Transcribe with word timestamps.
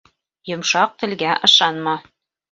Йомшаҡ 0.51 0.95
телгә 1.03 1.35
ышанма. 1.49 1.93